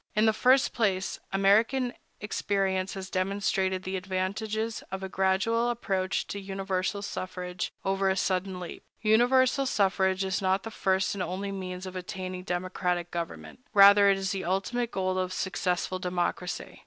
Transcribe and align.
In 0.15 0.25
the 0.25 0.33
first 0.33 0.73
place, 0.73 1.19
American 1.31 1.93
experience 2.19 2.95
has 2.95 3.11
demonstrated 3.11 3.83
the 3.83 3.97
advantages 3.97 4.81
of 4.89 5.03
a 5.03 5.09
gradual 5.09 5.69
approach 5.69 6.25
to 6.29 6.39
universal 6.39 7.03
suffrage, 7.03 7.71
over 7.85 8.09
a 8.09 8.17
sudden 8.17 8.59
leap. 8.59 8.81
Universal 9.03 9.67
suffrage 9.67 10.23
is 10.23 10.41
not 10.41 10.63
the 10.63 10.71
first 10.71 11.13
and 11.13 11.21
only 11.21 11.51
means 11.51 11.85
of 11.85 11.95
attaining 11.95 12.41
democratic 12.45 13.11
government; 13.11 13.59
rather, 13.75 14.09
it 14.09 14.17
is 14.17 14.31
the 14.31 14.43
ultimate 14.43 14.89
goal 14.89 15.19
of 15.19 15.31
successful 15.31 15.99
democracy. 15.99 16.79